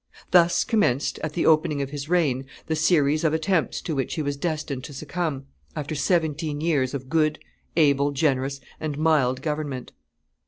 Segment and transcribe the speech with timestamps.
[0.31, 4.23] Thus commenced, at the opening of his reign, the series of attempts to which he
[4.23, 7.37] was destined to succumb, after seventeen years of good,
[7.77, 9.91] able, generous, and mild government.